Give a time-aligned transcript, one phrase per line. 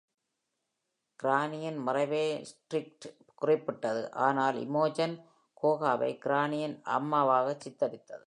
[1.19, 3.07] கிரானியின் மறைவை ஸ்க்ரிப்ட்
[3.41, 5.15] குறிப்பிட்டது, ஆனால் இமோஜன்
[5.61, 8.19] கோகாவை கிரானியின் அம்மாவாகச் சித்தரித்தது.